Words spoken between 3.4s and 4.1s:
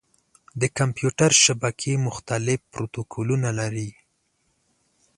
لري.